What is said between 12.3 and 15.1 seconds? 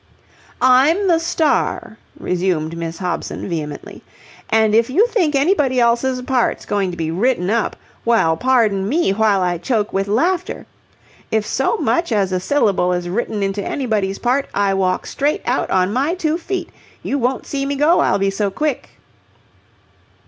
a syllable is written into anybody's part, I walk